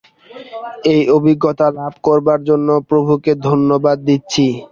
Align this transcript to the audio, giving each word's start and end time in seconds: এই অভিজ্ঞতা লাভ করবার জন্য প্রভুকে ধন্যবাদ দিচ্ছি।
এই 0.91 1.01
অভিজ্ঞতা 1.17 1.67
লাভ 1.77 1.93
করবার 2.07 2.39
জন্য 2.49 2.67
প্রভুকে 2.89 3.31
ধন্যবাদ 3.47 3.97
দিচ্ছি। 4.07 4.45